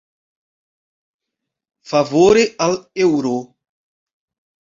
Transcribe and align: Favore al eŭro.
Favore 1.91 2.45
al 2.65 2.73
eŭro. 3.05 3.35